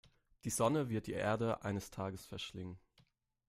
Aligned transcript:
Die 0.45 0.49
Sonne 0.49 0.89
wird 0.89 1.05
die 1.05 1.13
Erde 1.13 1.61
eines 1.63 1.91
Tages 1.91 2.25
verschlingen. 2.25 2.79